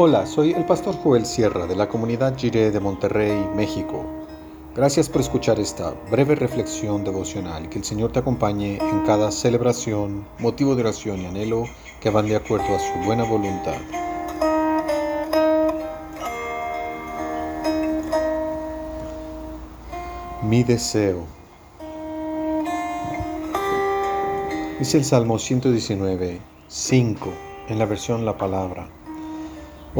[0.00, 4.04] Hola, soy el pastor Joel Sierra de la comunidad Jiré de Monterrey, México.
[4.72, 10.24] Gracias por escuchar esta breve reflexión devocional que el Señor te acompañe en cada celebración,
[10.38, 11.64] motivo de oración y anhelo
[12.00, 13.74] que van de acuerdo a su buena voluntad.
[20.44, 21.24] Mi deseo.
[24.78, 27.32] Dice el Salmo 119, 5,
[27.68, 28.88] en la versión La Palabra.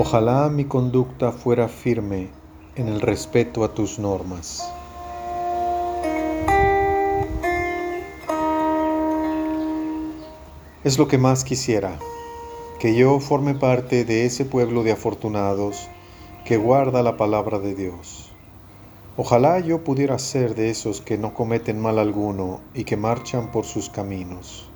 [0.01, 2.29] Ojalá mi conducta fuera firme
[2.77, 4.73] en el respeto a tus normas.
[10.85, 11.99] Es lo que más quisiera,
[12.79, 15.89] que yo forme parte de ese pueblo de afortunados
[16.45, 18.31] que guarda la palabra de Dios.
[19.17, 23.65] Ojalá yo pudiera ser de esos que no cometen mal alguno y que marchan por
[23.65, 24.71] sus caminos.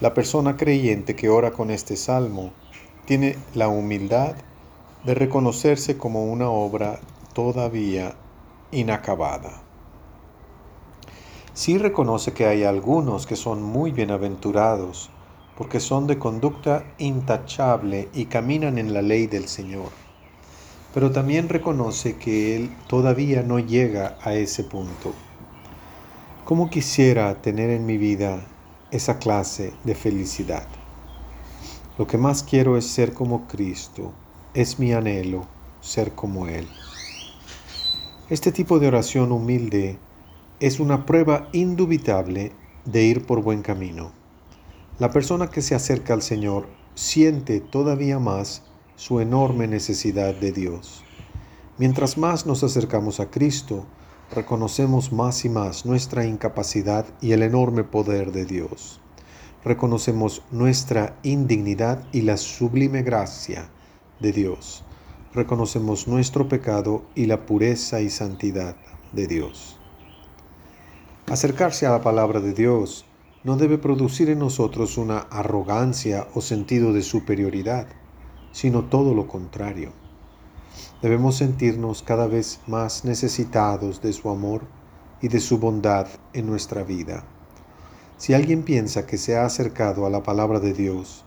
[0.00, 2.52] La persona creyente que ora con este salmo
[3.10, 4.36] tiene la humildad
[5.02, 7.00] de reconocerse como una obra
[7.32, 8.14] todavía
[8.70, 9.50] inacabada.
[11.52, 15.10] Sí reconoce que hay algunos que son muy bienaventurados
[15.58, 19.88] porque son de conducta intachable y caminan en la ley del Señor.
[20.94, 25.14] Pero también reconoce que Él todavía no llega a ese punto.
[26.44, 28.46] ¿Cómo quisiera tener en mi vida
[28.92, 30.79] esa clase de felicidad?
[31.98, 34.12] Lo que más quiero es ser como Cristo.
[34.54, 35.46] Es mi anhelo
[35.80, 36.68] ser como Él.
[38.28, 39.98] Este tipo de oración humilde
[40.60, 42.52] es una prueba indubitable
[42.84, 44.12] de ir por buen camino.
[44.98, 48.62] La persona que se acerca al Señor siente todavía más
[48.94, 51.02] su enorme necesidad de Dios.
[51.76, 53.84] Mientras más nos acercamos a Cristo,
[54.34, 59.00] reconocemos más y más nuestra incapacidad y el enorme poder de Dios
[59.64, 63.68] reconocemos nuestra indignidad y la sublime gracia
[64.20, 64.84] de Dios.
[65.34, 68.76] Reconocemos nuestro pecado y la pureza y santidad
[69.12, 69.78] de Dios.
[71.28, 73.04] Acercarse a la palabra de Dios
[73.44, 77.86] no debe producir en nosotros una arrogancia o sentido de superioridad,
[78.52, 79.92] sino todo lo contrario.
[81.02, 84.62] Debemos sentirnos cada vez más necesitados de su amor
[85.22, 87.24] y de su bondad en nuestra vida.
[88.20, 91.24] Si alguien piensa que se ha acercado a la palabra de Dios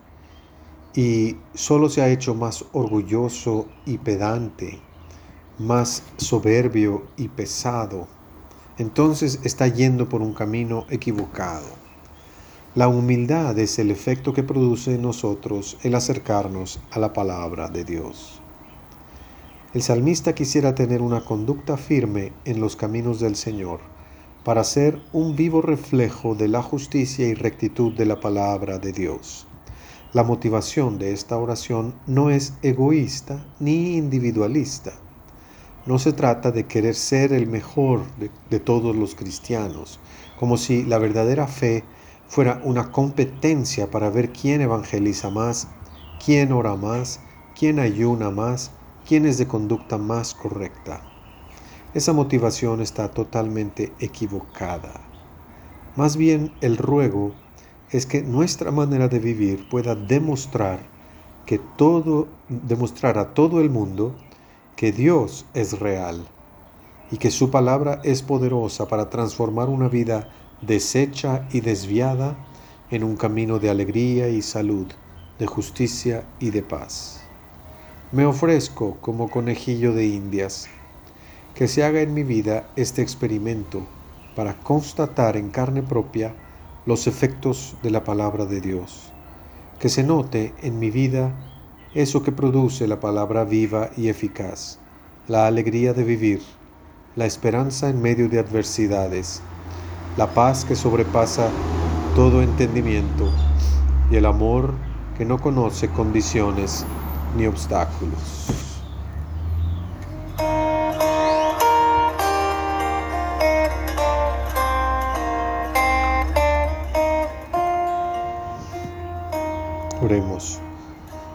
[0.93, 4.79] y solo se ha hecho más orgulloso y pedante,
[5.57, 8.07] más soberbio y pesado,
[8.77, 11.65] entonces está yendo por un camino equivocado.
[12.75, 17.85] La humildad es el efecto que produce en nosotros el acercarnos a la palabra de
[17.85, 18.39] Dios.
[19.73, 23.92] El salmista quisiera tener una conducta firme en los caminos del Señor
[24.43, 29.47] para ser un vivo reflejo de la justicia y rectitud de la palabra de Dios.
[30.11, 34.91] La motivación de esta oración no es egoísta ni individualista.
[35.85, 38.01] No se trata de querer ser el mejor
[38.49, 39.99] de, todos los cristianos,
[40.39, 41.83] como si la verdadera fe
[42.27, 45.67] fuera una competencia para ver quién evangeliza más,
[46.23, 47.21] quién ora más,
[47.57, 48.71] quién ayuna más,
[49.07, 51.12] quién es de conducta más correcta.
[51.93, 54.93] Esa motivación está totalmente equivocada.
[55.95, 57.33] Más bien el ruego
[57.91, 60.79] es que nuestra manera de vivir pueda demostrar
[61.45, 64.15] que todo demostrar a todo el mundo
[64.75, 66.25] que Dios es real
[67.11, 70.29] y que su palabra es poderosa para transformar una vida
[70.61, 72.35] deshecha y desviada
[72.89, 74.87] en un camino de alegría y salud,
[75.37, 77.21] de justicia y de paz.
[78.11, 80.67] Me ofrezco como conejillo de indias
[81.55, 83.85] que se haga en mi vida este experimento
[84.35, 86.33] para constatar en carne propia
[86.85, 89.11] los efectos de la palabra de Dios.
[89.79, 91.31] Que se note en mi vida
[91.93, 94.79] eso que produce la palabra viva y eficaz,
[95.27, 96.41] la alegría de vivir,
[97.15, 99.41] la esperanza en medio de adversidades,
[100.17, 101.49] la paz que sobrepasa
[102.15, 103.31] todo entendimiento
[104.09, 104.73] y el amor
[105.17, 106.83] que no conoce condiciones
[107.37, 108.72] ni obstáculos.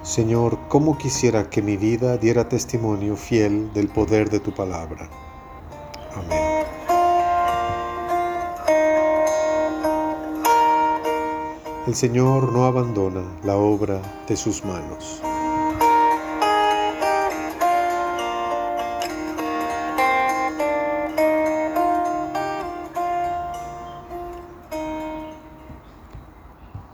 [0.03, 5.09] Señor, ¿cómo quisiera que mi vida diera testimonio fiel del poder de tu palabra?
[6.15, 6.49] Amén.
[11.87, 15.23] El Señor no abandona la obra de sus manos.